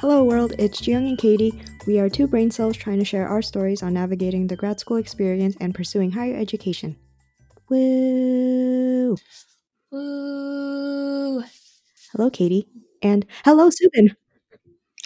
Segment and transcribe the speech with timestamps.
[0.00, 0.52] Hello, world.
[0.60, 1.60] It's Jiyoung and Katie.
[1.84, 4.96] We are two brain cells trying to share our stories on navigating the grad school
[4.96, 6.96] experience and pursuing higher education.
[7.68, 9.16] Woo!
[9.90, 11.42] Woo!
[12.12, 12.68] Hello, Katie.
[13.02, 14.14] And hello, Subin.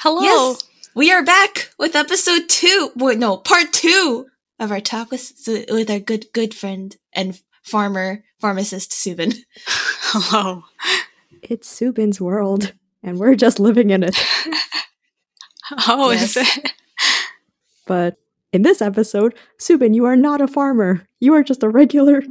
[0.01, 0.21] Hello.
[0.23, 0.63] Yes,
[0.95, 2.93] we are back with episode two.
[2.95, 4.27] Wait, no, part two
[4.59, 5.33] of our talk with
[5.71, 9.37] with our good good friend and farmer pharmacist Subin.
[9.67, 10.65] Hello.
[11.43, 14.23] It's Subin's world, and we're just living in it.
[15.63, 16.57] How is Yes.
[16.57, 16.73] it?
[17.87, 18.17] But
[18.53, 21.07] in this episode, Subin, you are not a farmer.
[21.21, 22.23] You are just a regular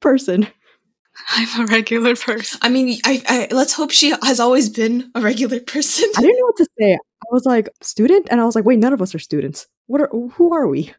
[0.00, 0.46] person.
[1.30, 2.58] I'm a regular person.
[2.62, 6.08] I mean, I, I let's hope she has always been a regular person.
[6.16, 6.94] I didn't know what to say.
[6.94, 8.28] I was like, student?
[8.30, 9.66] And I was like, wait, none of us are students.
[9.86, 10.92] What are who are we?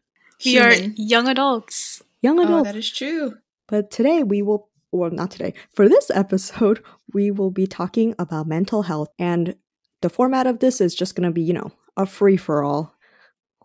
[0.44, 2.02] We are young adults.
[2.22, 2.68] Young Oh, adults.
[2.70, 3.34] that is true.
[3.68, 5.54] But today we will, well, not today.
[5.74, 9.08] For this episode, we will be talking about mental health.
[9.18, 9.54] And
[10.02, 12.94] the format of this is just going to be, you know, a free for all.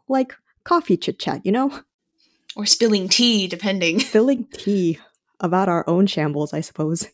[0.08, 1.82] Like coffee chit chat, you know?
[2.56, 4.00] Or spilling tea, depending.
[4.00, 5.00] Filling tea
[5.40, 7.08] about our own shambles, I suppose.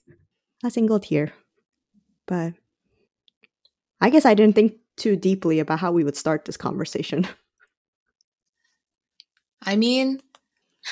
[0.64, 1.34] A single tear.
[2.26, 2.54] But
[4.02, 7.28] I guess I didn't think too deeply about how we would start this conversation.
[9.62, 10.22] I mean,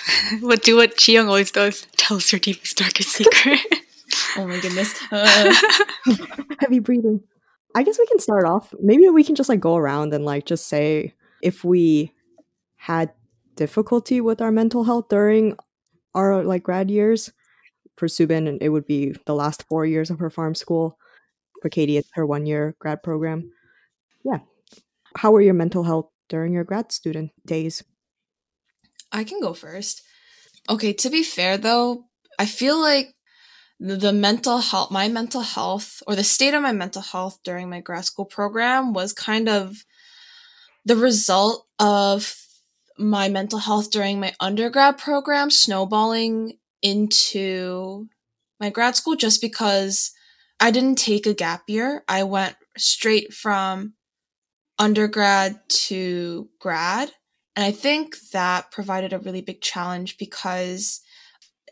[0.41, 1.87] But do what Jiyoung always does.
[1.97, 3.59] Tell us your deepest, darkest secret.
[4.37, 4.93] oh my goodness.
[5.11, 5.53] Uh,
[6.59, 7.21] Heavy breathing.
[7.75, 8.73] I guess we can start off.
[8.79, 12.11] Maybe we can just like go around and like just say if we
[12.77, 13.11] had
[13.55, 15.57] difficulty with our mental health during
[16.15, 17.31] our like grad years.
[17.97, 20.99] For Subin, and it would be the last four years of her pharm school.
[21.61, 23.53] For Katie, it's her one year grad program.
[24.25, 24.39] Yeah.
[25.15, 27.85] How were your mental health during your grad student days?
[29.13, 30.01] I can go first.
[30.67, 32.03] Okay, to be fair though,
[32.37, 33.14] I feel like
[33.79, 37.81] the, mental health, my mental health, or the state of my mental health during my
[37.81, 39.83] grad school program was kind of
[40.85, 42.35] the result of
[42.97, 48.07] my mental health during my undergrad program snowballing into
[48.59, 50.11] my grad school just because
[50.59, 52.03] I didn't take a gap year.
[52.07, 53.93] I went straight from
[54.79, 57.11] undergrad to grad.
[57.55, 61.01] And I think that provided a really big challenge because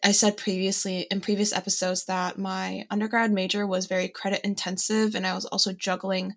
[0.03, 5.25] I said previously in previous episodes that my undergrad major was very credit intensive and
[5.25, 6.34] I was also juggling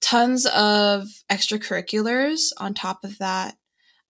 [0.00, 3.56] tons of extracurriculars on top of that.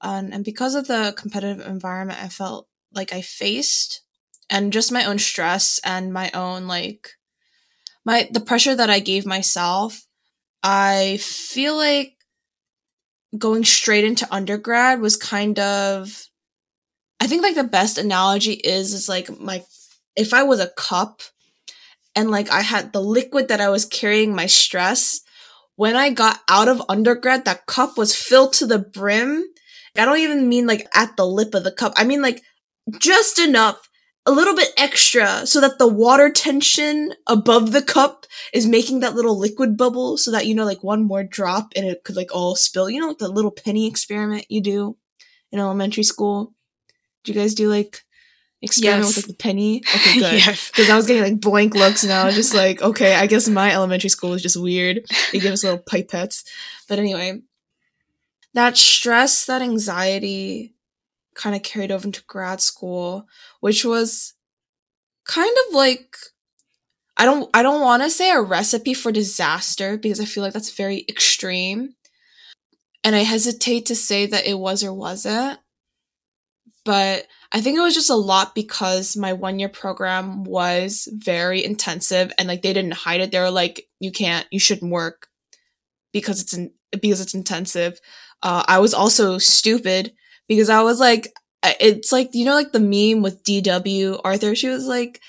[0.00, 4.02] Um, and because of the competitive environment I felt like I faced
[4.50, 7.10] and just my own stress and my own like
[8.04, 10.06] my the pressure that I gave myself,
[10.62, 12.16] I feel like
[13.38, 16.28] going straight into undergrad was kind of
[17.20, 19.62] I think like the best analogy is is like my
[20.16, 21.22] if I was a cup
[22.14, 25.20] and like I had the liquid that I was carrying my stress
[25.76, 29.44] when I got out of undergrad that cup was filled to the brim.
[29.96, 31.92] I don't even mean like at the lip of the cup.
[31.96, 32.42] I mean like
[32.98, 33.88] just enough
[34.26, 39.14] a little bit extra so that the water tension above the cup is making that
[39.14, 42.34] little liquid bubble so that you know like one more drop and it could like
[42.34, 44.96] all spill you know like the little penny experiment you do
[45.52, 46.54] in elementary school
[47.24, 48.04] do you guys do like
[48.62, 49.16] experiment Yes.
[49.16, 50.70] with like the penny okay good yes.
[50.70, 53.48] because I was getting like blank looks and I was just like, okay, I guess
[53.48, 55.04] my elementary school is just weird.
[55.32, 56.44] They give us little pipettes.
[56.88, 57.42] But anyway,
[58.54, 60.74] that stress, that anxiety
[61.34, 63.26] kind of carried over into grad school,
[63.60, 64.34] which was
[65.24, 66.16] kind of like
[67.16, 70.52] I don't I don't want to say a recipe for disaster because I feel like
[70.54, 71.94] that's very extreme.
[73.02, 75.58] And I hesitate to say that it was or wasn't.
[76.84, 81.64] But I think it was just a lot because my one year program was very
[81.64, 83.30] intensive and like they didn't hide it.
[83.30, 85.28] They were like, you can't, you shouldn't work
[86.12, 88.00] because it's in, because it's intensive.
[88.42, 90.12] Uh, I was also stupid
[90.48, 94.54] because I was like, it's like, you know, like the meme with DW Arthur.
[94.54, 95.20] She was like,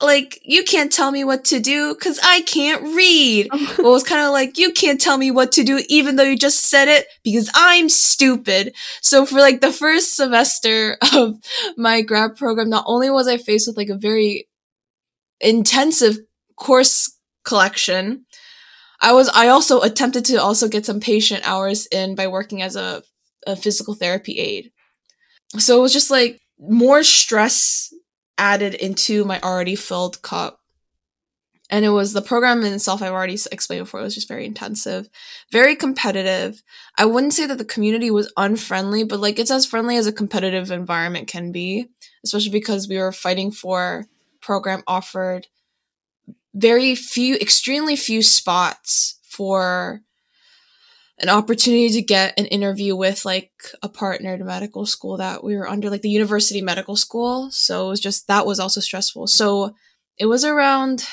[0.00, 3.48] like, you can't tell me what to do because I can't read.
[3.78, 6.22] Well, it was kind of like, you can't tell me what to do even though
[6.24, 8.74] you just said it because I'm stupid.
[9.00, 11.36] So for like the first semester of
[11.76, 14.48] my grad program, not only was I faced with like a very
[15.40, 16.18] intensive
[16.56, 18.24] course collection,
[19.00, 22.76] I was, I also attempted to also get some patient hours in by working as
[22.76, 23.02] a,
[23.46, 24.72] a physical therapy aide.
[25.58, 27.92] So it was just like more stress
[28.38, 30.60] added into my already filled cup.
[31.68, 34.46] And it was the program in itself, I've already explained before, it was just very
[34.46, 35.08] intensive,
[35.50, 36.62] very competitive.
[36.96, 40.12] I wouldn't say that the community was unfriendly, but like it's as friendly as a
[40.12, 41.88] competitive environment can be,
[42.24, 44.06] especially because we were fighting for
[44.40, 45.48] program offered
[46.54, 50.02] very few, extremely few spots for
[51.18, 53.50] an opportunity to get an interview with like
[53.82, 57.50] a partner partnered medical school that we were under, like the university medical school.
[57.50, 59.26] So it was just that was also stressful.
[59.28, 59.74] So
[60.18, 61.06] it was around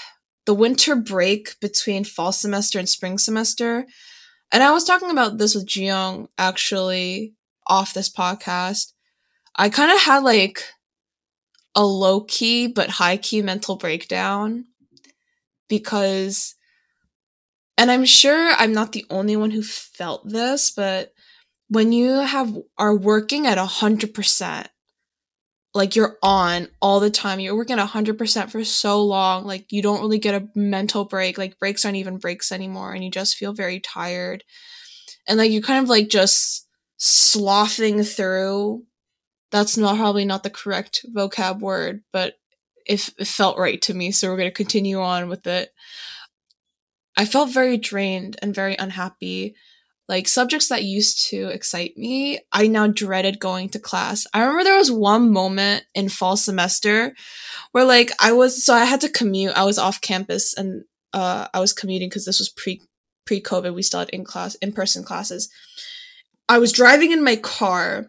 [0.46, 3.86] the winter break between fall semester and spring semester.
[4.52, 7.34] And I was talking about this with Jiyoung actually
[7.66, 8.92] off this podcast.
[9.56, 10.66] I kind of had like
[11.76, 14.66] a low key but high key mental breakdown
[15.70, 16.56] because
[17.78, 21.14] and I'm sure I'm not the only one who felt this, but
[21.70, 24.68] when you have are working at a hundred percent,
[25.74, 29.46] like you're on all the time, you're working at a hundred percent for so long,
[29.46, 31.38] like you don't really get a mental break.
[31.38, 34.44] Like breaks aren't even breaks anymore, and you just feel very tired,
[35.28, 36.68] and like you're kind of like just
[36.98, 38.84] sloughing through.
[39.52, 42.36] That's not probably not the correct vocab word, but
[42.86, 45.70] it, it felt right to me, so we're gonna continue on with it.
[47.16, 49.56] I felt very drained and very unhappy.
[50.10, 54.28] Like subjects that used to excite me, I now dreaded going to class.
[54.34, 57.16] I remember there was one moment in fall semester
[57.72, 59.54] where like I was so I had to commute.
[59.56, 60.84] I was off campus and
[61.14, 62.82] uh I was commuting because this was pre
[63.26, 63.74] pre COVID.
[63.74, 65.50] We still had in class in person classes.
[66.50, 68.08] I was driving in my car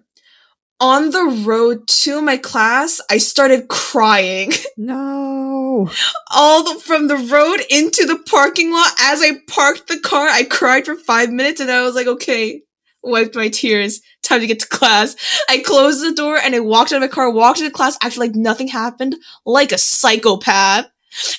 [0.80, 4.52] on the road to my class, I started crying.
[4.76, 5.88] No.
[6.32, 8.90] All the, from the road into the parking lot.
[9.00, 12.62] As I parked the car, I cried for five minutes and I was like, okay,
[13.04, 14.00] wiped my tears.
[14.22, 15.16] Time to get to class.
[15.48, 18.18] I closed the door and I walked out of my car, walked into class, acted
[18.18, 19.16] like nothing happened,
[19.46, 20.86] like a psychopath.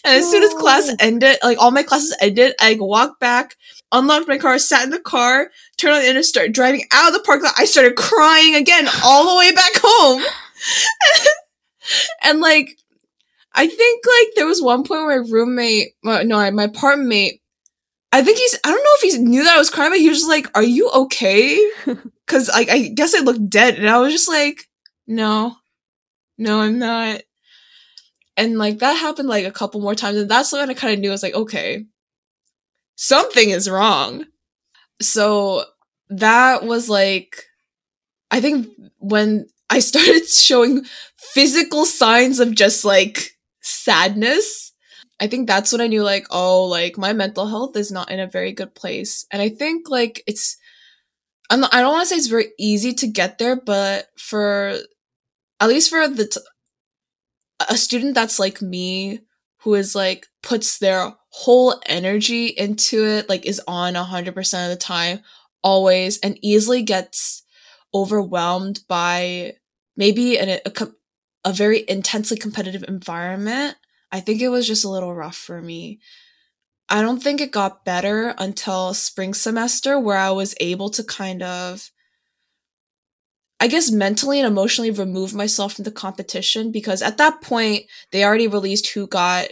[0.06, 3.56] And as soon as class ended, like all my classes ended, I walked back,
[3.98, 7.14] unlocked my car, sat in the car, turned on the internet, started driving out of
[7.14, 7.56] the parking lot.
[7.58, 10.24] I started crying again all the way back home.
[12.24, 12.78] and like,
[13.54, 17.42] I think like there was one point where my roommate, well, no, my apartment mate,
[18.12, 20.10] I think he's, I don't know if he knew that I was crying, but he
[20.10, 21.72] was just like, are you okay?
[22.28, 23.78] Cause like, I guess I looked dead.
[23.78, 24.70] And I was just like,
[25.08, 25.58] no,
[26.38, 27.22] no, I'm not.
[28.38, 30.18] And like that happened like a couple more times.
[30.18, 31.86] And that's when I kind of knew I was like, okay,
[32.96, 34.26] something is wrong.
[35.02, 35.66] So
[36.10, 37.44] that was like,
[38.32, 38.68] I think
[39.00, 40.86] when I started showing
[41.18, 43.32] physical signs of just like
[43.62, 44.74] sadness,
[45.20, 48.20] I think that's when I knew like, oh, like my mental health is not in
[48.20, 49.26] a very good place.
[49.32, 50.58] And I think like it's,
[51.50, 54.78] I'm not, I don't want to say it's very easy to get there, but for,
[55.62, 56.40] at least for the, t-
[57.70, 59.22] a student that's like me,
[59.66, 64.76] who is like, puts their whole energy into it, like is on 100% of the
[64.76, 65.20] time,
[65.64, 67.44] always, and easily gets
[67.92, 69.56] overwhelmed by
[69.98, 70.88] maybe an, a,
[71.44, 73.76] a very intensely competitive environment.
[74.12, 76.00] I think it was just a little rough for me.
[76.88, 81.42] I don't think it got better until spring semester where I was able to kind
[81.42, 81.90] of
[83.60, 88.24] I guess mentally and emotionally remove myself from the competition because at that point they
[88.24, 89.48] already released who got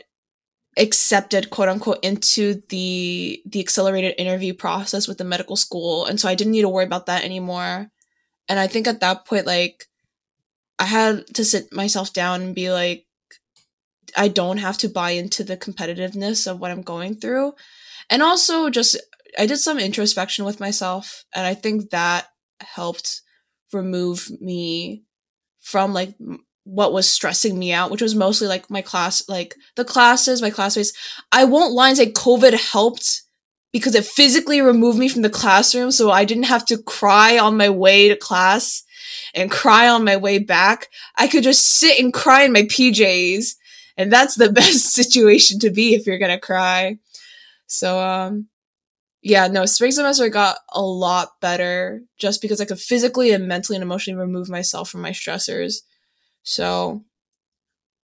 [0.77, 6.05] accepted quote unquote into the the accelerated interview process with the medical school.
[6.05, 7.89] And so i didn't need to worry about that anymore.
[8.49, 9.85] And i think at that point like
[10.79, 13.05] i had to sit myself down and be like
[14.17, 17.53] i don't have to buy into the competitiveness of what i'm going through.
[18.09, 18.97] And also just
[19.37, 22.27] i did some introspection with myself and i think that
[22.61, 23.21] helped
[23.73, 25.03] remove me
[25.59, 26.15] from like
[26.65, 30.49] what was stressing me out, which was mostly like my class, like the classes, my
[30.49, 30.93] classmates.
[31.31, 33.23] I won't lie and say COVID helped
[33.71, 35.91] because it physically removed me from the classroom.
[35.91, 38.83] So I didn't have to cry on my way to class
[39.33, 40.89] and cry on my way back.
[41.17, 43.55] I could just sit and cry in my PJs.
[43.97, 46.97] And that's the best situation to be if you're going to cry.
[47.67, 48.47] So, um,
[49.23, 53.77] yeah, no, spring semester got a lot better just because I could physically and mentally
[53.77, 55.77] and emotionally remove myself from my stressors
[56.43, 57.03] so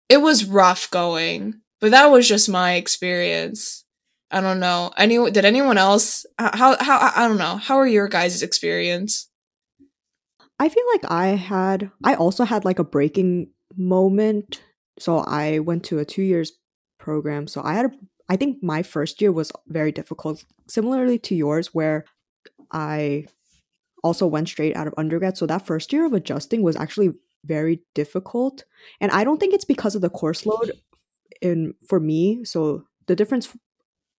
[0.08, 3.86] it was rough going, but that was just my experience.
[4.32, 4.92] I don't know.
[4.98, 7.58] Anyone did anyone else how how I don't know.
[7.58, 9.30] How are your guys' experience?
[10.60, 14.62] I feel like I had I also had like a breaking moment.
[15.00, 16.52] So I went to a 2 years
[16.98, 17.48] program.
[17.48, 17.92] So I had a
[18.30, 22.06] I think my first year was very difficult, similarly to yours where
[22.72, 23.26] I
[24.04, 25.38] also went straight out of undergrad.
[25.38, 27.12] So that first year of adjusting was actually
[27.44, 28.66] very difficult.
[29.02, 30.74] And I don't think it's because of the course load
[31.42, 32.44] in for me.
[32.46, 33.50] So the difference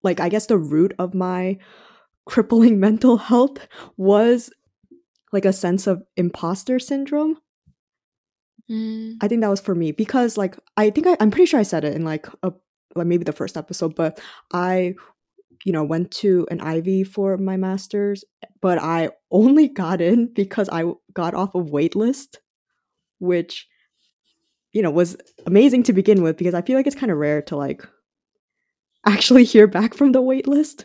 [0.03, 1.59] like I guess the root of my
[2.27, 4.51] crippling mental health was
[5.33, 7.39] like a sense of imposter syndrome.
[8.71, 9.17] Mm.
[9.21, 11.65] I think that was for me because like I think I, I'm pretty sure I
[11.65, 12.53] said it in like a
[12.95, 14.21] like maybe the first episode, but
[14.53, 14.95] I
[15.65, 18.25] you know, went to an Ivy for my master's,
[18.61, 22.37] but I only got in because I got off of waitlist,
[23.19, 23.69] which
[24.73, 25.17] you know was
[25.47, 27.87] amazing to begin with because I feel like it's kind of rare to like
[29.07, 30.85] actually hear back from the waitlist.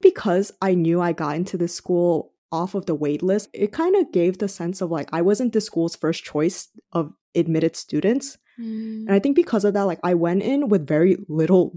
[0.00, 4.12] Because I knew I got into this school off of the waitlist, it kind of
[4.12, 8.38] gave the sense of like I wasn't the school's first choice of admitted students.
[8.60, 9.06] Mm.
[9.06, 11.76] And I think because of that, like I went in with very little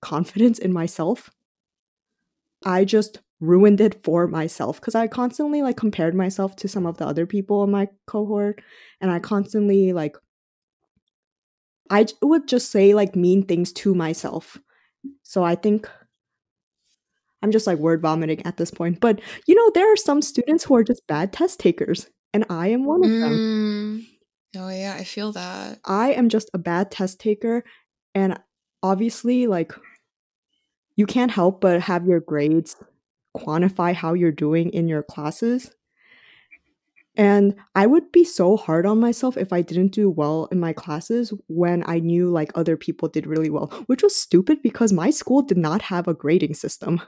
[0.00, 1.30] confidence in myself.
[2.64, 6.98] I just ruined it for myself because I constantly like compared myself to some of
[6.98, 8.60] the other people in my cohort
[9.00, 10.16] and I constantly like
[11.88, 14.58] I would just say like mean things to myself.
[15.22, 15.88] So I think
[17.42, 19.00] I'm just like word vomiting at this point.
[19.00, 22.68] But you know, there are some students who are just bad test takers, and I
[22.68, 24.06] am one of them.
[24.56, 25.78] Oh yeah, I feel that.
[25.84, 27.64] I am just a bad test taker,
[28.14, 28.38] and
[28.82, 29.72] obviously, like,
[30.96, 32.76] you can't help but have your grades
[33.36, 35.70] quantify how you're doing in your classes.
[37.16, 40.72] And I would be so hard on myself if I didn't do well in my
[40.72, 45.10] classes when I knew like other people did really well, which was stupid because my
[45.10, 47.00] school did not have a grading system.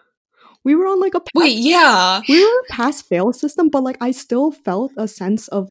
[0.64, 2.20] We were on like a pass, Wait, yeah.
[2.28, 5.68] we were a pass fail system, but like I still felt a sense of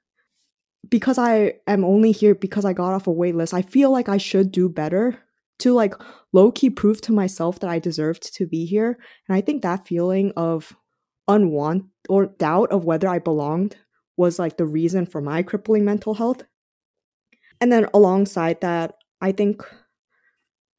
[0.89, 4.09] because I am only here because I got off a wait list, I feel like
[4.09, 5.19] I should do better
[5.59, 5.93] to like
[6.33, 8.97] low key prove to myself that I deserved to be here.
[9.27, 10.75] And I think that feeling of
[11.29, 13.77] unwant or doubt of whether I belonged
[14.17, 16.43] was like the reason for my crippling mental health.
[17.59, 19.63] And then alongside that, I think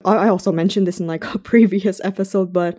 [0.04, 2.78] I also mentioned this in like a previous episode, but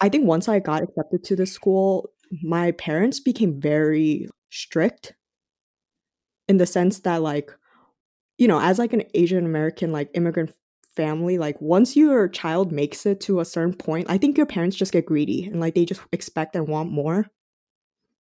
[0.00, 2.10] I think once I got accepted to the school,
[2.42, 5.12] my parents became very strict
[6.48, 7.50] in the sense that like
[8.38, 10.52] you know, as like an Asian American like immigrant
[10.96, 14.76] family, like once your child makes it to a certain point, I think your parents
[14.76, 17.26] just get greedy and like they just expect and want more.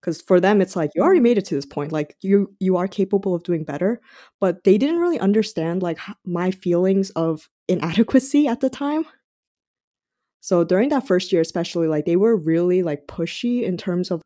[0.02, 1.24] Cuz for them it's like you already mm.
[1.24, 4.02] made it to this point, like you you are capable of doing better,
[4.40, 9.06] but they didn't really understand like my feelings of inadequacy at the time.
[10.42, 14.22] So during that first year especially like they were really like pushy in terms of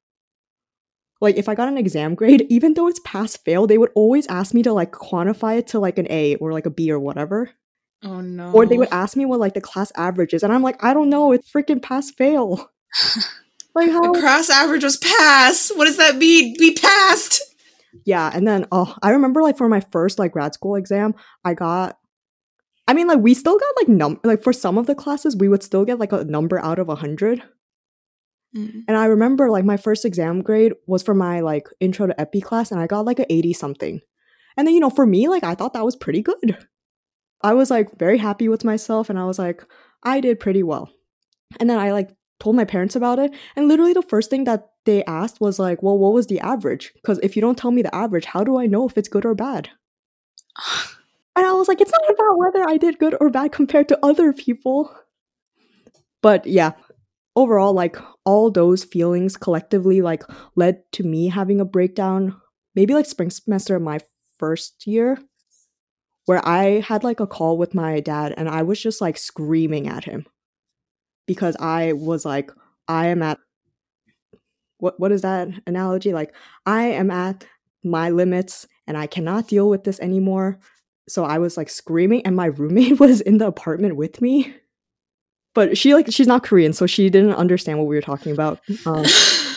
[1.20, 4.28] like if I got an exam grade, even though it's pass fail, they would always
[4.28, 7.00] ask me to like quantify it to like an A or like a B or
[7.00, 7.52] whatever.
[8.04, 8.52] Oh no.
[8.52, 10.94] Or they would ask me what like the class average is, and I'm like, I
[10.94, 12.70] don't know, it's freaking pass fail.
[13.76, 14.14] like how?
[14.14, 15.72] The class average was pass.
[15.76, 16.56] What does that mean?
[16.60, 17.42] We passed.
[18.06, 21.54] yeah, and then oh, I remember like for my first like grad school exam, I
[21.54, 21.98] got.
[22.90, 25.50] I mean, like we still got like num like for some of the classes, we
[25.50, 27.44] would still get like a number out of a hundred.
[28.56, 28.84] Mm.
[28.88, 32.42] And I remember like my first exam grade was for my like intro to epi
[32.42, 34.02] class and I got like a 80 something.
[34.56, 36.58] And then you know, for me like I thought that was pretty good.
[37.42, 39.64] I was like very happy with myself and I was like
[40.04, 40.90] I did pretty well.
[41.60, 44.68] And then I like told my parents about it and literally the first thing that
[44.86, 47.82] they asked was like, "Well, what was the average?" Cuz if you don't tell me
[47.82, 49.70] the average, how do I know if it's good or bad?
[51.38, 54.00] And I was like, it's not about whether I did good or bad compared to
[54.04, 54.92] other people.
[56.24, 56.72] But yeah,
[57.36, 57.96] overall, like
[58.28, 60.22] all those feelings collectively like
[60.58, 62.36] led to me having a breakdown,
[62.76, 64.00] maybe like spring semester of my
[64.38, 65.18] first year,
[66.26, 69.88] where I had like a call with my dad and I was just like screaming
[69.88, 70.26] at him
[71.26, 72.52] because I was like,
[72.90, 73.40] I am at
[74.80, 76.12] what what is that analogy?
[76.12, 77.46] Like, I am at
[77.82, 80.60] my limits and I cannot deal with this anymore.
[81.08, 84.54] So I was like screaming, and my roommate was in the apartment with me.
[85.58, 88.60] But she like she's not Korean, so she didn't understand what we were talking about.
[88.86, 89.02] Um,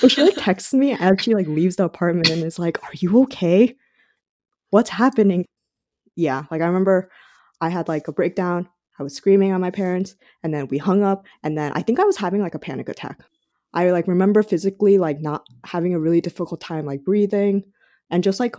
[0.01, 2.95] but she like texts me as she like leaves the apartment and is like, "Are
[2.95, 3.77] you okay?
[4.71, 5.45] What's happening?"
[6.17, 7.11] Yeah, like I remember
[7.61, 8.67] I had like a breakdown.
[8.99, 11.27] I was screaming at my parents, and then we hung up.
[11.43, 13.21] And then I think I was having like a panic attack.
[13.75, 17.65] I like remember physically like not having a really difficult time like breathing
[18.09, 18.57] and just like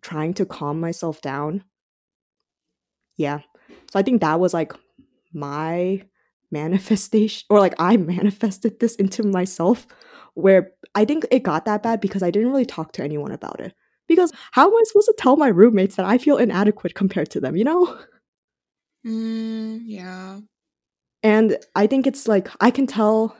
[0.00, 1.64] trying to calm myself down.
[3.18, 3.40] Yeah.
[3.90, 4.72] So I think that was like
[5.34, 6.04] my
[6.52, 9.86] manifestation or like I manifested this into myself
[10.34, 13.60] where I think it got that bad because I didn't really talk to anyone about
[13.60, 13.74] it.
[14.08, 17.40] Because how am I supposed to tell my roommates that I feel inadequate compared to
[17.40, 17.98] them, you know?
[19.06, 20.40] Mm, yeah.
[21.22, 23.36] And I think it's like I can tell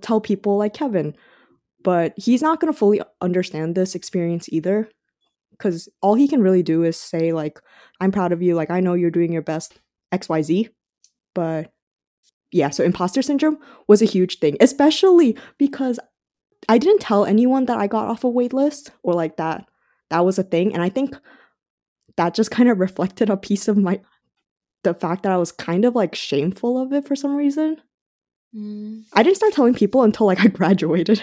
[0.00, 1.14] tell people like Kevin,
[1.82, 4.88] but he's not going to fully understand this experience either
[5.58, 7.60] cuz all he can really do is say like
[8.00, 9.80] I'm proud of you, like I know you're doing your best
[10.12, 10.70] XYZ.
[11.34, 11.71] But
[12.52, 15.98] yeah, so imposter syndrome was a huge thing, especially because
[16.68, 19.66] I didn't tell anyone that I got off a wait list or like that
[20.10, 21.16] that was a thing and I think
[22.16, 24.00] that just kind of reflected a piece of my
[24.84, 27.78] the fact that I was kind of like shameful of it for some reason.
[28.54, 29.04] Mm.
[29.12, 31.22] I didn't start telling people until like I graduated.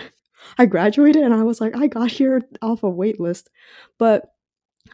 [0.58, 3.50] I graduated and I was like, I got here off a wait list.
[3.98, 4.34] But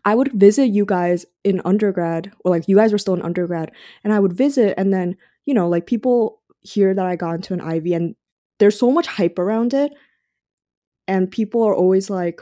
[0.04, 3.72] I would visit you guys in undergrad, or like you guys were still in undergrad,
[4.04, 5.16] and I would visit, and then,
[5.46, 8.16] you know, like people hear that I got into an Ivy, and
[8.60, 9.94] there's so much hype around it.
[11.08, 12.42] And people are always like,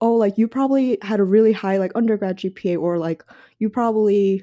[0.00, 3.22] oh, like you probably had a really high like undergrad GPA, or like
[3.58, 4.42] you probably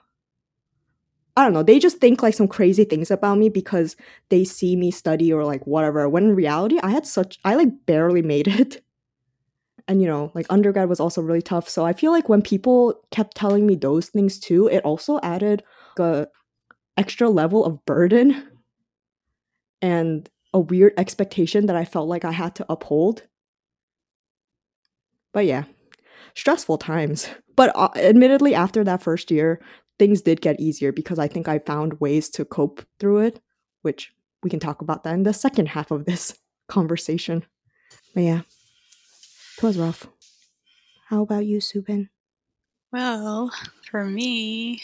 [1.37, 3.95] I don't know, they just think like some crazy things about me because
[4.27, 6.09] they see me study or like whatever.
[6.09, 8.83] When in reality, I had such I like barely made it.
[9.87, 11.67] And you know, like undergrad was also really tough.
[11.67, 15.63] So I feel like when people kept telling me those things too, it also added
[15.97, 16.27] a
[16.99, 18.45] extra level of burden
[19.81, 23.23] and a weird expectation that I felt like I had to uphold.
[25.31, 25.63] But yeah,
[26.35, 27.29] stressful times.
[27.55, 29.61] But uh, admittedly, after that first year,
[29.97, 33.39] things did get easier because I think I found ways to cope through it,
[33.81, 34.11] which
[34.43, 36.37] we can talk about that in the second half of this
[36.67, 37.45] conversation.
[38.13, 38.41] But yeah,
[39.57, 40.07] it was rough.
[41.07, 42.09] How about you, Subin?
[42.91, 43.51] Well,
[43.89, 44.81] for me,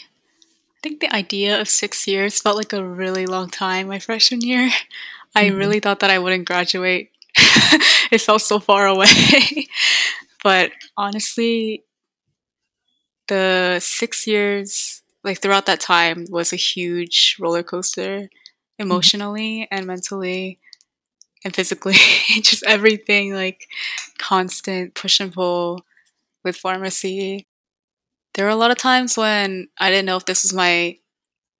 [0.76, 4.40] I think the idea of six years felt like a really long time my freshman
[4.40, 4.70] year.
[5.34, 5.58] I Mhm.
[5.58, 7.10] really thought that I wouldn't graduate.
[8.10, 9.06] it felt so far away.
[10.44, 11.84] but honestly,
[13.28, 18.28] the six years, like throughout that time, was a huge roller coaster
[18.78, 20.58] emotionally and mentally
[21.44, 21.94] and physically.
[22.42, 23.68] Just everything, like
[24.18, 25.84] constant push and pull
[26.44, 27.46] with pharmacy.
[28.36, 30.98] There were a lot of times when I didn't know if this was my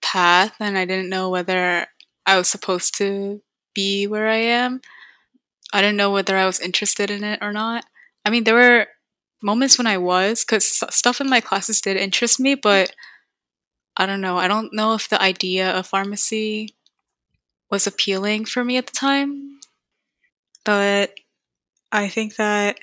[0.03, 1.87] path and I didn't know whether
[2.27, 3.41] I was supposed to
[3.75, 4.83] be where I am.
[5.73, 7.87] I didn't know whether I was interested in it or not.
[8.27, 8.89] I mean, there were
[9.43, 12.95] moments when I was, because stuff in my classes did interest me, but
[13.97, 14.37] I don't know.
[14.37, 16.75] I don't know if the idea of pharmacy
[17.71, 19.61] was appealing for me at the time.
[20.65, 21.15] But
[21.91, 22.79] I think that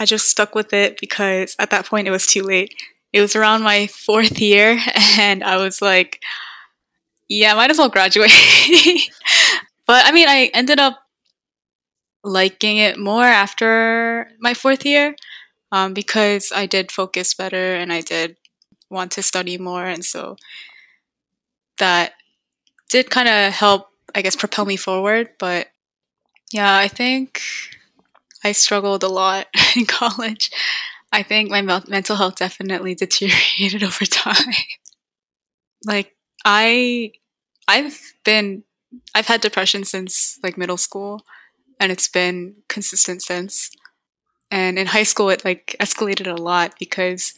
[0.00, 2.74] I just stuck with it because at that point it was too late.
[3.12, 4.78] It was around my fourth year,
[5.18, 6.20] and I was like,
[7.28, 8.30] yeah, might as well graduate.
[9.86, 10.98] but I mean, I ended up
[12.22, 15.14] liking it more after my fourth year
[15.72, 18.36] um, because I did focus better and I did
[18.90, 19.86] want to study more.
[19.86, 20.36] And so
[21.78, 22.12] that
[22.90, 25.30] did kind of help, I guess, propel me forward.
[25.38, 25.68] But
[26.52, 27.40] yeah, I think
[28.44, 29.46] I struggled a lot
[29.76, 30.50] in college.
[31.12, 34.54] I think my mel- mental health definitely deteriorated over time.
[35.84, 37.12] like I
[37.68, 38.64] I've been
[39.14, 41.22] I've had depression since like middle school
[41.78, 43.70] and it's been consistent since.
[44.50, 47.34] And in high school it like escalated a lot because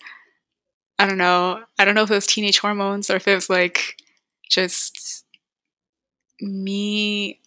[0.98, 3.50] I don't know, I don't know if it was teenage hormones or if it was
[3.50, 3.96] like
[4.48, 5.24] just
[6.40, 7.40] me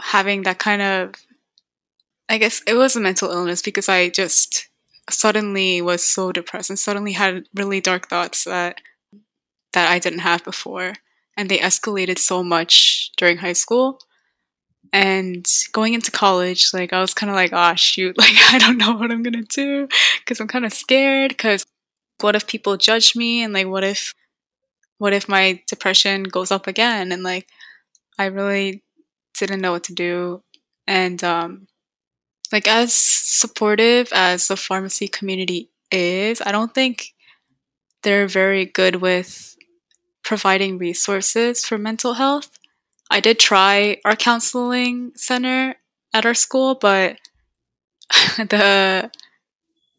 [0.00, 1.14] having that kind of
[2.28, 4.68] I guess it was a mental illness because I just
[5.10, 8.80] suddenly was so depressed and suddenly had really dark thoughts that
[9.72, 10.94] that I didn't have before.
[11.36, 13.98] And they escalated so much during high school.
[14.92, 18.78] And going into college like I was kind of like oh shoot like I don't
[18.78, 19.88] know what I'm going to do.
[20.26, 21.66] Cuz I'm kind of scared cuz
[22.20, 23.42] what if people judge me?
[23.42, 24.14] And like what if
[24.98, 27.12] what if my depression goes up again?
[27.12, 27.48] And like
[28.18, 28.82] I really
[29.38, 30.42] didn't know what to do.
[30.86, 31.66] And um
[32.54, 37.12] like as supportive as the pharmacy community is, I don't think
[38.04, 39.56] they're very good with
[40.22, 42.56] providing resources for mental health.
[43.10, 45.74] I did try our counseling center
[46.14, 47.16] at our school, but
[48.38, 49.10] the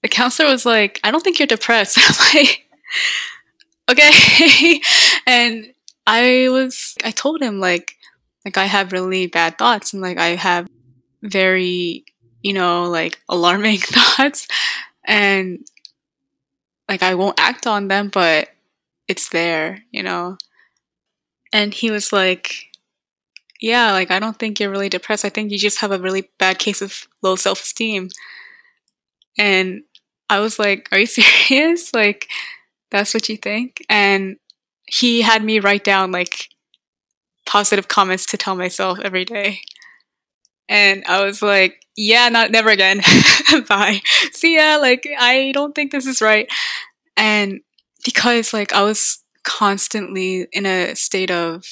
[0.02, 2.63] the counselor was like, "I don't think you're depressed." I'm like,
[3.91, 4.82] "Okay,"
[5.28, 5.74] and
[6.08, 7.96] I was, I told him like,
[8.46, 10.70] like I have really bad thoughts and like I have
[11.22, 12.06] very
[12.45, 14.47] you know, like alarming thoughts
[15.03, 15.65] and
[16.88, 18.49] like I won't act on them, but
[19.08, 20.38] it's there, you know.
[21.51, 22.67] And he was like,
[23.60, 25.25] Yeah, like I don't think you're really depressed.
[25.25, 28.10] I think you just have a really bad case of low self esteem.
[29.39, 29.84] And
[30.29, 31.95] I was like, Are you serious?
[31.95, 32.29] Like,
[32.91, 33.84] that's what you think?
[33.89, 34.38] And
[34.86, 36.49] he had me write down like
[37.47, 39.62] positive comments to tell myself every day.
[40.67, 43.01] And I was like, yeah, not never again.
[43.69, 44.01] Bye.
[44.34, 44.78] See ya.
[44.78, 46.47] Like, I don't think this is right.
[47.15, 47.62] And
[48.04, 51.65] because like I was constantly in a state of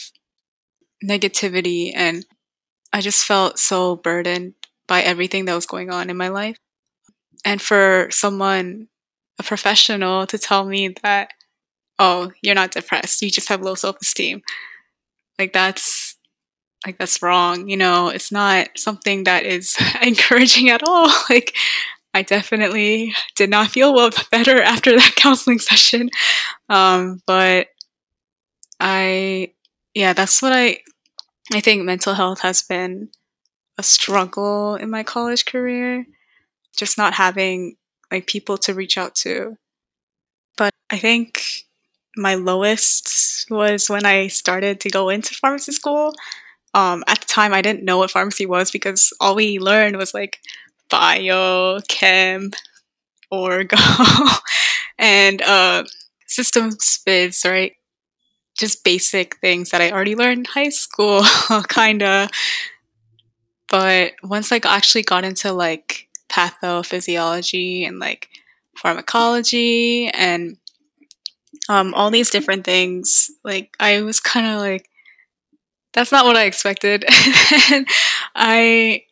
[1.04, 2.26] negativity and
[2.94, 4.54] I just felt so burdened
[4.88, 6.58] by everything that was going on in my life.
[7.44, 8.88] And for someone,
[9.40, 11.32] a professional, to tell me that,
[12.00, 14.42] oh, you're not depressed, you just have low self esteem,
[15.40, 16.03] like that's
[16.86, 17.68] like that's wrong.
[17.68, 21.12] You know, it's not something that is encouraging at all.
[21.30, 21.56] Like
[22.14, 26.10] I definitely did not feel well better after that counseling session.
[26.70, 27.68] Um, but
[28.80, 29.54] I,
[29.94, 30.80] yeah, that's what I,
[31.52, 33.10] I think mental health has been
[33.78, 36.06] a struggle in my college career.
[36.76, 37.76] Just not having
[38.12, 39.58] like people to reach out to.
[40.58, 41.66] But I think
[42.16, 46.14] my lowest was when I started to go into pharmacy school.
[46.74, 50.14] Um, at the time, I didn't know what pharmacy was because all we learned was
[50.14, 50.40] like
[50.90, 52.52] bio, chem,
[53.32, 53.78] orgo,
[54.98, 55.84] and uh,
[56.28, 57.74] systems phys, right?
[58.58, 61.24] Just basic things that I already learned in high school,
[61.70, 62.30] kinda.
[63.70, 68.30] But once I actually got into like pathophysiology and like
[68.78, 70.58] pharmacology and
[71.70, 74.90] um, all these different things, like I was kind of like,
[75.94, 77.06] that's not what I expected.
[78.36, 79.04] I,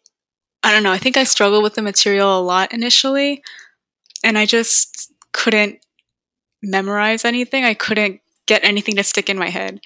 [0.63, 0.91] I don't know.
[0.91, 3.44] I think I struggled with the material a lot initially,
[4.24, 5.80] and I just couldn't
[6.62, 7.63] memorize anything.
[7.63, 9.80] I couldn't get anything to stick in my head.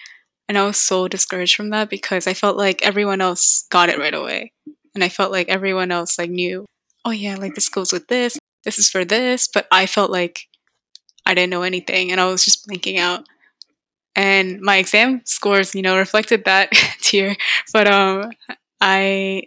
[0.48, 3.98] And I was so discouraged from that because I felt like everyone else got it
[3.98, 4.52] right away.
[4.94, 6.66] And I felt like everyone else like knew,
[7.04, 10.42] oh yeah, like this goes with this, this is for this, but I felt like
[11.26, 13.26] I didn't know anything and I was just blinking out.
[14.16, 17.36] And my exam scores, you know, reflected that tier.
[17.74, 18.32] But um
[18.82, 19.44] I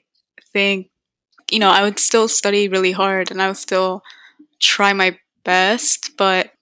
[0.53, 0.91] think
[1.51, 4.03] you know, I would still study really hard and I would still
[4.61, 6.53] try my best, but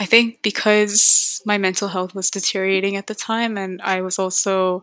[0.00, 4.82] I think because my mental health was deteriorating at the time and I was also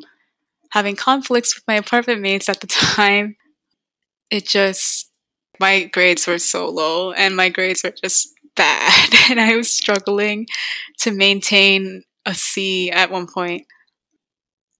[0.72, 3.38] having conflicts with my apartment mates at the time,
[4.30, 5.12] it just,
[5.60, 9.14] my grades were so low and my grades were just bad.
[9.30, 10.48] And I was struggling
[11.00, 13.66] to maintain a C at one point.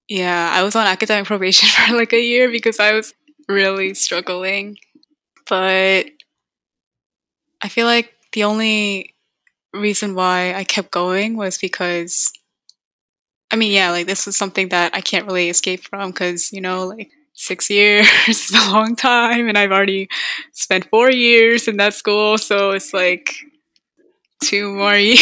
[0.08, 3.14] Yeah, I was on academic probation for like a year because I was
[3.48, 4.76] really struggling.
[5.48, 6.06] But
[7.62, 9.14] I feel like the only
[9.72, 12.32] reason why I kept going was because
[13.52, 16.60] I mean, yeah, like this is something that I can't really escape from because, you
[16.60, 20.08] know, like six years is a long time and I've already
[20.52, 22.38] spent four years in that school.
[22.38, 23.34] So it's like
[24.42, 25.18] two more years.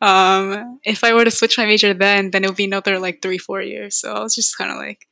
[0.00, 3.22] um, if I were to switch my major then, then it would be another like
[3.22, 3.96] three, four years.
[3.96, 5.06] So I was just kind of like,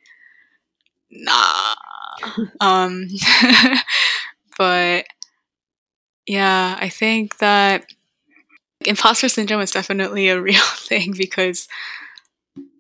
[1.10, 1.74] nah.
[2.60, 3.08] um,
[4.58, 5.06] but
[6.26, 7.86] yeah, I think that
[8.86, 11.68] imposter syndrome is definitely a real thing because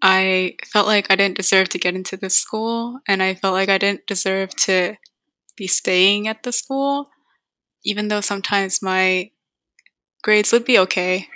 [0.02, 3.68] I felt like I didn't deserve to get into this school and I felt like
[3.68, 4.96] I didn't deserve to
[5.56, 7.10] be staying at the school,
[7.84, 9.30] even though sometimes my
[10.24, 11.28] grades would be okay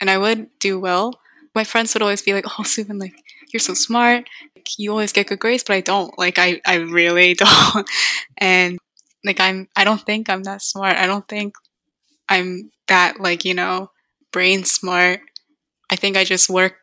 [0.00, 1.20] and I would do well.
[1.54, 3.14] My friends would always be like, Oh, Subin, like,
[3.52, 4.28] you're so smart.
[4.56, 6.18] Like, You always get good grades, but I don't.
[6.18, 7.88] Like, I, I really don't.
[8.38, 8.78] and
[9.24, 10.96] like, I'm, I don't think I'm that smart.
[10.96, 11.54] I don't think
[12.28, 13.92] I'm that, like, you know,
[14.32, 15.20] brain smart.
[15.90, 16.74] I think I just work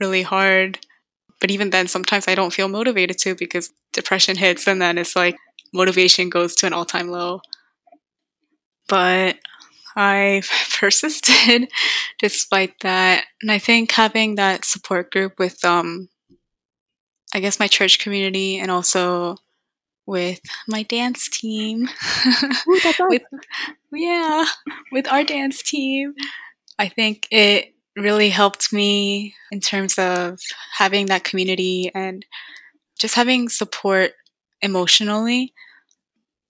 [0.00, 0.80] really hard.
[1.40, 5.16] But even then, sometimes I don't feel motivated to because depression hits and then it's
[5.16, 5.36] like
[5.72, 7.40] motivation goes to an all time low.
[8.88, 9.38] But
[9.96, 10.42] I
[10.78, 11.70] persisted
[12.18, 13.24] despite that.
[13.42, 16.08] And I think having that support group with, um,
[17.34, 19.36] I guess, my church community and also
[20.06, 21.88] with my dance team.
[22.68, 23.22] Ooh, with,
[23.92, 24.44] yeah,
[24.90, 26.14] with our dance team.
[26.78, 30.40] I think it really helped me in terms of
[30.76, 32.24] having that community and
[32.98, 34.12] just having support
[34.62, 35.52] emotionally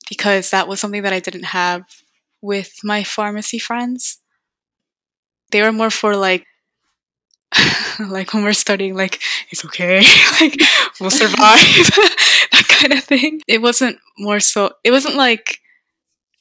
[0.09, 1.85] because that was something that I didn't have
[2.43, 4.19] with my pharmacy friends.
[5.51, 6.47] They were more for like
[7.99, 10.03] like when we're studying like it's okay
[10.41, 10.57] like
[11.01, 11.35] we'll survive
[12.53, 15.59] that kind of thing it wasn't more so it wasn't like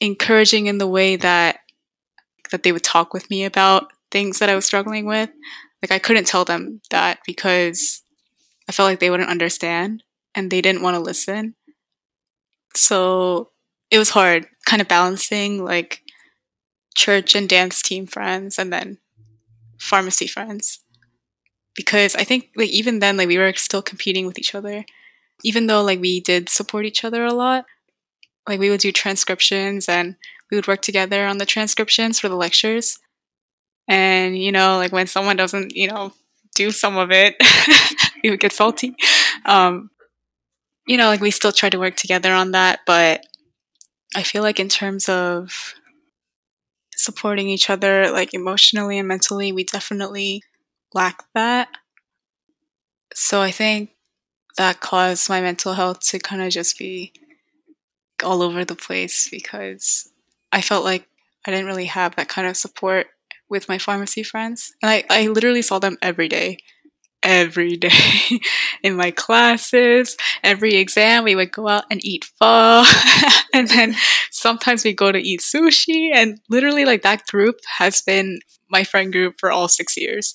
[0.00, 1.58] encouraging in the way that
[2.50, 5.30] that they would talk with me about things that I was struggling with.
[5.82, 8.02] Like I couldn't tell them that because
[8.68, 10.02] I felt like they wouldn't understand
[10.34, 11.54] and they didn't want to listen.
[12.74, 13.49] So
[13.90, 16.02] it was hard kind of balancing like
[16.94, 18.98] church and dance team friends and then
[19.78, 20.80] pharmacy friends.
[21.74, 24.84] Because I think like even then like we were still competing with each other.
[25.42, 27.64] Even though like we did support each other a lot.
[28.48, 30.16] Like we would do transcriptions and
[30.50, 32.98] we would work together on the transcriptions for the lectures.
[33.88, 36.12] And, you know, like when someone doesn't, you know,
[36.54, 37.36] do some of it,
[38.24, 38.94] we would get salty.
[39.46, 39.90] Um,
[40.86, 43.24] you know, like we still try to work together on that, but
[44.14, 45.74] I feel like in terms of
[46.94, 50.42] supporting each other, like emotionally and mentally, we definitely
[50.92, 51.68] lack that.
[53.14, 53.90] So I think
[54.56, 57.12] that caused my mental health to kind of just be
[58.22, 60.10] all over the place because
[60.52, 61.08] I felt like
[61.46, 63.08] I didn't really have that kind of support
[63.48, 64.72] with my pharmacy friends.
[64.82, 66.58] And I, I literally saw them every day.
[67.22, 68.40] Every day
[68.82, 72.84] in my classes, every exam, we would go out and eat pho.
[73.54, 73.94] and then
[74.30, 76.10] sometimes we go to eat sushi.
[76.14, 80.34] And literally, like, that group has been my friend group for all six years.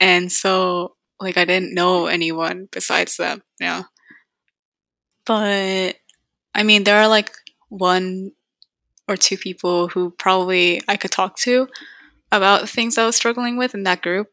[0.00, 3.84] And so, like, I didn't know anyone besides them, you know.
[5.24, 5.96] But,
[6.54, 7.32] I mean, there are like
[7.68, 8.32] one
[9.08, 11.68] or two people who probably I could talk to
[12.30, 14.28] about things I was struggling with in that group.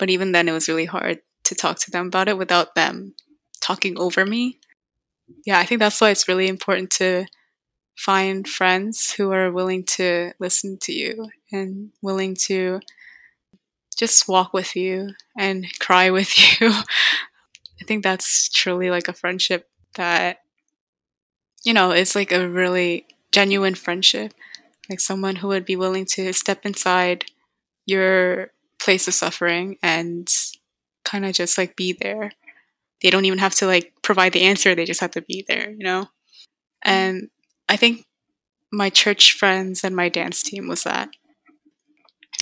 [0.00, 3.14] But even then, it was really hard to talk to them about it without them
[3.60, 4.58] talking over me.
[5.44, 7.26] Yeah, I think that's why it's really important to
[7.96, 12.80] find friends who are willing to listen to you and willing to
[13.94, 16.70] just walk with you and cry with you.
[16.70, 20.38] I think that's truly like a friendship that,
[21.62, 24.32] you know, it's like a really genuine friendship.
[24.88, 27.26] Like someone who would be willing to step inside
[27.84, 30.28] your place of suffering and
[31.04, 32.32] kind of just like be there.
[33.02, 35.70] They don't even have to like provide the answer, they just have to be there,
[35.70, 36.08] you know?
[36.82, 37.28] And
[37.68, 38.06] I think
[38.72, 41.10] my church friends and my dance team was that.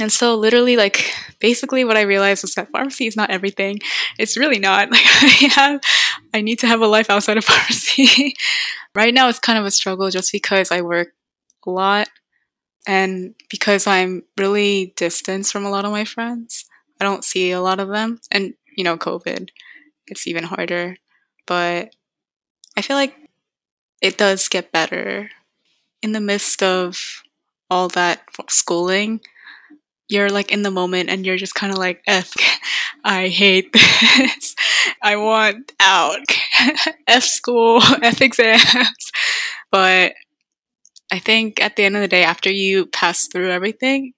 [0.01, 3.81] And so, literally, like, basically, what I realized was that pharmacy is not everything.
[4.17, 4.91] It's really not.
[4.93, 5.81] Like, I have,
[6.33, 8.35] I need to have a life outside of pharmacy.
[8.95, 11.09] right now, it's kind of a struggle just because I work
[11.67, 12.09] a lot
[12.89, 16.65] and because I'm really distanced from a lot of my friends.
[16.99, 18.19] I don't see a lot of them.
[18.33, 19.51] And, you know, COVID,
[20.07, 20.97] it's even harder.
[21.47, 21.95] But
[22.79, 23.15] I feel like
[24.01, 25.31] it does get better
[26.01, 27.23] in the midst of
[27.71, 29.21] all that schooling
[30.09, 32.33] you're like in the moment and you're just kind of like f
[33.05, 34.57] i hate this
[35.03, 36.25] i want out
[37.07, 39.13] f school f exams
[39.71, 40.15] but
[41.13, 44.13] i think at the end of the day after you pass through everything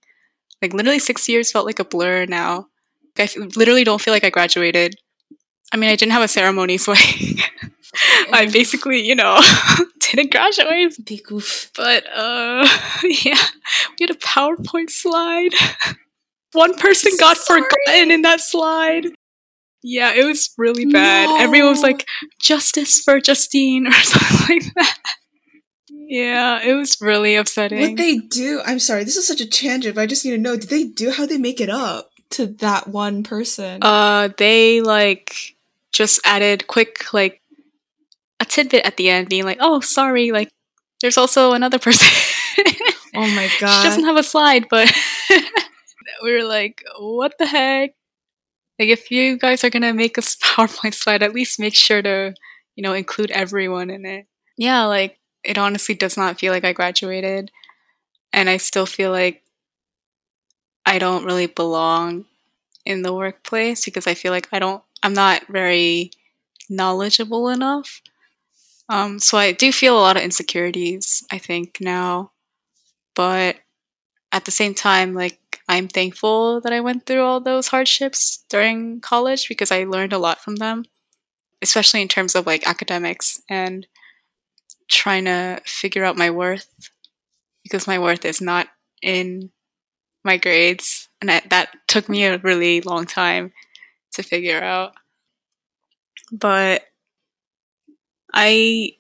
[0.63, 2.67] like literally six years felt like a blur now
[3.19, 4.97] i literally don't feel like i graduated
[5.73, 7.37] i mean i didn't have a ceremony so i
[8.33, 9.41] I basically, you know,
[10.01, 10.97] didn't graduate.
[11.05, 11.71] Big goof.
[11.77, 12.67] But uh
[13.03, 13.43] yeah,
[13.99, 15.55] we had a PowerPoint slide.
[16.53, 17.63] One person got Sorry.
[17.63, 19.07] forgotten in that slide.
[19.83, 21.27] Yeah, it was really bad.
[21.27, 21.41] No.
[21.41, 22.05] Everyone was like,
[22.41, 24.99] justice for Justine or something like that.
[26.11, 27.81] Yeah, it was really upsetting.
[27.81, 28.61] What they do?
[28.67, 30.83] I'm sorry, this is such a tangent, but I just need to know: Did they
[30.85, 32.11] do how they make it up?
[32.31, 33.83] To that one person.
[33.83, 35.57] uh they like
[35.93, 37.41] just added quick like
[38.41, 40.51] a tidbit at the end being like, "Oh, sorry, like
[41.01, 42.09] there's also another person."
[43.13, 43.77] Oh my gosh.
[43.83, 44.89] she doesn't have a slide, but
[46.23, 47.91] we were like, what the heck?
[48.79, 52.35] Like, if you guys are gonna make a PowerPoint slide, at least make sure to,
[52.77, 54.27] you know, include everyone in it.
[54.57, 57.51] Yeah, like, it honestly does not feel like I graduated.
[58.33, 59.43] And I still feel like
[60.87, 62.27] I don't really belong
[62.85, 66.11] in the workplace because I feel like I don't, I'm not very
[66.69, 68.01] knowledgeable enough.
[68.89, 72.33] Um, so I do feel a lot of insecurities, I think, now.
[73.15, 73.57] But
[74.33, 79.01] at the same time, like I'm thankful that I went through all those hardships during
[79.01, 80.85] college because I learned a lot from them,
[81.63, 83.87] especially in terms of like academics and
[84.91, 86.69] trying to figure out my worth
[87.63, 88.69] because my worth is not
[89.03, 89.51] in
[90.25, 91.09] my grades.
[91.21, 93.53] And I, that took me a really long time
[94.13, 94.93] to figure out.
[96.33, 96.83] But
[98.33, 98.93] I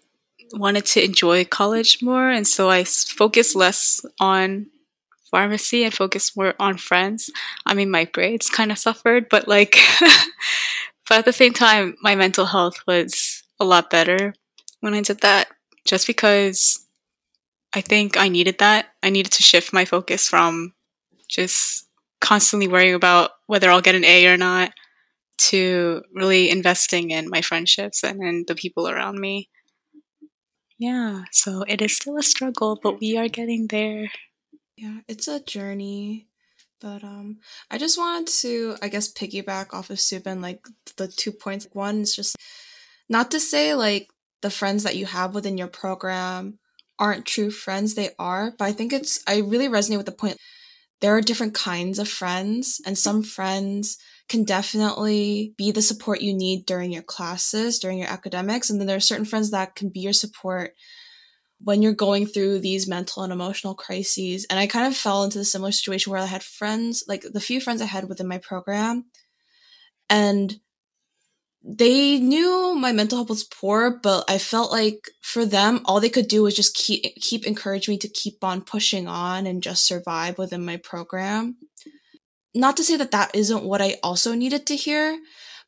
[0.52, 4.66] wanted to enjoy college more, and so I focused less on
[5.30, 7.30] pharmacy and focused more on friends.
[7.64, 9.76] I mean, my grades kind of suffered, but like,
[11.08, 14.34] but at the same time, my mental health was a lot better
[14.80, 15.48] when I did that,
[15.84, 16.86] just because
[17.72, 18.86] I think I needed that.
[19.02, 20.74] I needed to shift my focus from
[21.28, 21.88] just
[22.20, 24.72] constantly worrying about whether I'll get an A or not
[25.38, 29.48] to really investing in my friendships and in the people around me.
[30.78, 34.10] Yeah, so it is still a struggle, but we are getting there.
[34.76, 36.26] Yeah, it's a journey.
[36.80, 37.40] But um
[37.70, 40.66] I just wanted to I guess piggyback off of Subin like
[40.96, 41.68] the two points.
[41.72, 42.36] One is just
[43.08, 44.08] not to say like
[44.42, 46.58] the friends that you have within your program
[46.98, 50.36] aren't true friends, they are, but I think it's I really resonate with the point
[51.00, 53.96] there are different kinds of friends and some friends
[54.28, 58.86] can definitely be the support you need during your classes, during your academics, and then
[58.86, 60.72] there are certain friends that can be your support
[61.62, 64.46] when you're going through these mental and emotional crises.
[64.48, 67.40] And I kind of fell into the similar situation where I had friends, like the
[67.40, 69.06] few friends I had within my program,
[70.08, 70.60] and
[71.62, 76.08] they knew my mental health was poor, but I felt like for them, all they
[76.08, 79.86] could do was just keep keep encouraging me to keep on pushing on and just
[79.86, 81.56] survive within my program.
[82.54, 85.18] Not to say that that isn't what I also needed to hear,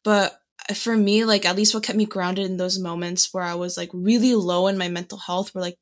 [0.03, 0.39] but
[0.75, 3.77] for me, like at least what kept me grounded in those moments where I was
[3.77, 5.79] like really low in my mental health were like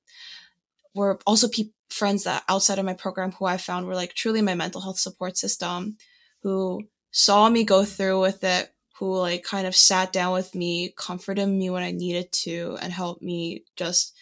[0.94, 4.42] were also pe- friends that outside of my program who I found were like truly
[4.42, 5.96] my mental health support system,
[6.42, 10.92] who saw me go through with it, who like kind of sat down with me,
[10.94, 14.14] comforted me when I needed to, and helped me just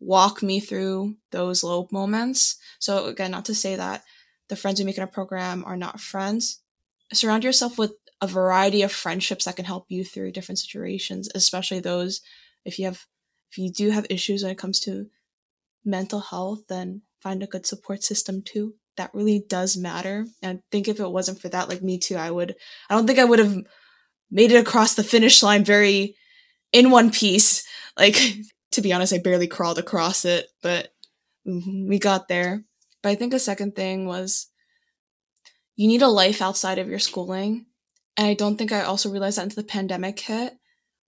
[0.00, 2.56] walk me through those low moments.
[2.78, 4.02] So again, not to say that
[4.48, 6.62] the friends we make in a program are not friends.
[7.12, 7.92] Surround yourself with
[8.22, 12.22] a variety of friendships that can help you through different situations, especially those
[12.64, 13.04] if you have
[13.50, 15.08] if you do have issues when it comes to
[15.84, 18.76] mental health, then find a good support system too.
[18.96, 20.24] That really does matter.
[20.42, 22.56] And I think if it wasn't for that, like me too, I would
[22.88, 23.58] I don't think I would have
[24.32, 26.16] made it across the finish line very
[26.72, 27.64] in one piece.
[27.96, 28.18] Like,
[28.72, 30.88] to be honest, I barely crawled across it, but
[31.46, 32.64] mm-hmm, we got there.
[33.02, 34.48] But I think a second thing was
[35.76, 37.66] you need a life outside of your schooling.
[38.16, 40.54] And I don't think I also realized that until the pandemic hit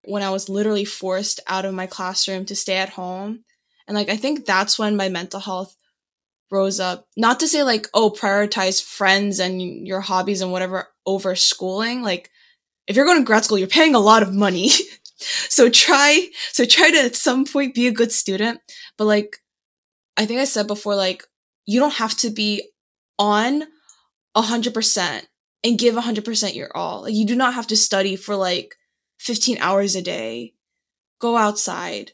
[0.04, 3.44] when I was literally forced out of my classroom to stay at home.
[3.86, 5.74] And like, I think that's when my mental health
[6.50, 7.06] rose up.
[7.16, 12.02] Not to say like, oh, prioritize friends and your hobbies and whatever over schooling.
[12.02, 12.30] Like,
[12.86, 14.70] if you're going to grad school, you're paying a lot of money.
[15.16, 18.60] so try, so try to at some point be a good student.
[18.96, 19.38] But like,
[20.16, 21.24] I think I said before, like,
[21.66, 22.70] you don't have to be
[23.18, 23.64] on
[24.34, 25.26] a hundred percent
[25.62, 27.02] and give a hundred percent your all.
[27.02, 28.74] Like, you do not have to study for like
[29.18, 30.54] 15 hours a day.
[31.20, 32.12] Go outside,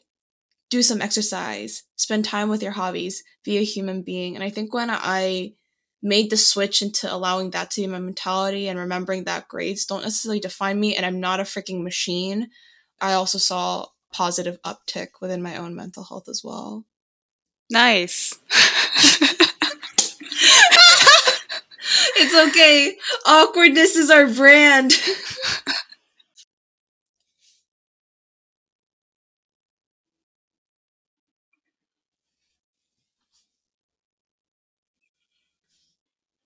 [0.69, 4.35] do some exercise, spend time with your hobbies, be a human being.
[4.35, 5.53] And I think when I
[6.01, 10.03] made the switch into allowing that to be my mentality and remembering that grades don't
[10.03, 12.49] necessarily define me and I'm not a freaking machine,
[12.99, 16.85] I also saw positive uptick within my own mental health as well.
[17.69, 18.37] Nice.
[22.17, 22.97] it's okay.
[23.25, 24.93] Awkwardness is our brand.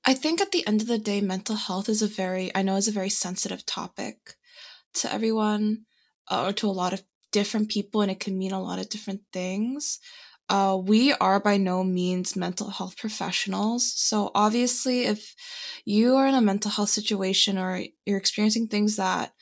[0.05, 2.75] I think at the end of the day, mental health is a very, I know
[2.75, 4.35] is a very sensitive topic
[4.95, 5.85] to everyone
[6.29, 8.89] uh, or to a lot of different people, and it can mean a lot of
[8.89, 9.99] different things.
[10.47, 13.91] Uh, we are by no means mental health professionals.
[13.95, 15.33] So, obviously, if
[15.85, 19.33] you are in a mental health situation or you're experiencing things that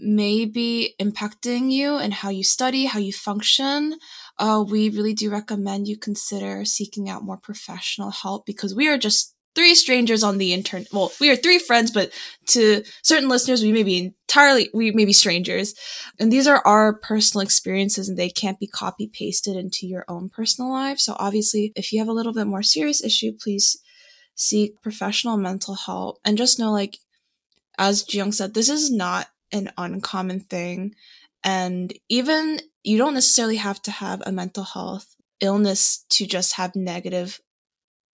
[0.00, 3.98] may be impacting you and how you study, how you function,
[4.38, 8.96] uh, we really do recommend you consider seeking out more professional help because we are
[8.96, 10.88] just three strangers on the internet.
[10.90, 12.10] Well, we are three friends, but
[12.46, 15.74] to certain listeners, we may be entirely, we may be strangers.
[16.18, 20.30] And these are our personal experiences and they can't be copy pasted into your own
[20.30, 20.98] personal life.
[20.98, 23.76] So obviously, if you have a little bit more serious issue, please
[24.34, 26.96] seek professional mental help and just know, like,
[27.76, 30.94] as Jiyoung said, this is not an uncommon thing.
[31.44, 36.74] And even you don't necessarily have to have a mental health illness to just have
[36.74, 37.42] negative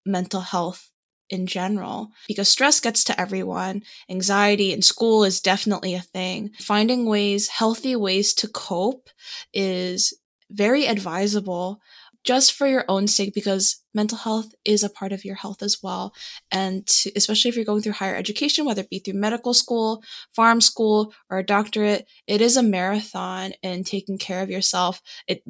[0.07, 0.89] mental health
[1.29, 3.81] in general because stress gets to everyone.
[4.09, 6.51] Anxiety in school is definitely a thing.
[6.59, 9.09] Finding ways, healthy ways to cope
[9.53, 10.13] is
[10.51, 11.79] very advisable
[12.25, 15.77] just for your own sake because mental health is a part of your health as
[15.81, 16.13] well.
[16.51, 20.03] And to, especially if you're going through higher education whether it be through medical school
[20.37, 25.01] pharm school or a doctorate it is a marathon and taking care of yourself.
[25.27, 25.43] It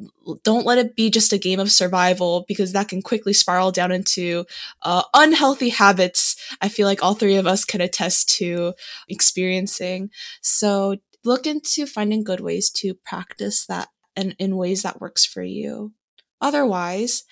[0.44, 3.90] don't let it be just a game of survival because that can quickly spiral down
[3.90, 4.44] into
[4.82, 8.74] uh, unhealthy habits i feel like all three of us can attest to
[9.08, 10.10] experiencing.
[10.42, 15.42] So look into finding good ways to practice that and in ways that works for
[15.42, 15.92] you
[16.40, 17.24] Otherwise,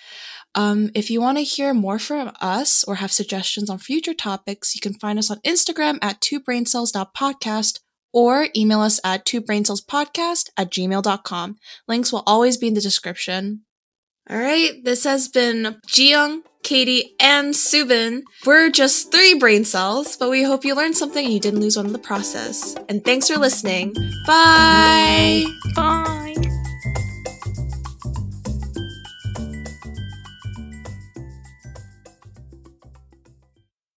[0.55, 4.73] um, if you want to hear more from us or have suggestions on future topics,
[4.73, 7.79] you can find us on Instagram at twobraincells.podcast
[8.13, 11.57] or email us at twobraincellspodcast at gmail.com.
[11.87, 13.61] Links will always be in the description.
[14.29, 18.23] All right, this has been Jiyoung, Katie, and Subin.
[18.45, 21.77] We're just three brain cells, but we hope you learned something and you didn't lose
[21.77, 22.75] one in the process.
[22.89, 23.93] And thanks for listening.
[24.25, 25.45] Bye!
[25.75, 26.44] Bye.